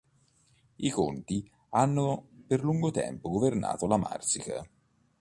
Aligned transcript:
I 0.79 0.89
conti 0.89 1.47
hanno 1.69 2.25
per 2.47 2.63
lungo 2.63 2.89
tempo 2.89 3.29
governato 3.29 3.85
la 3.85 3.97
Marsica. 3.97 4.67